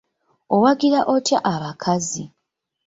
[0.55, 2.23] Owagira otya abakazi?